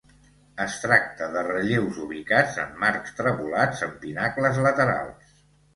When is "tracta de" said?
0.85-1.43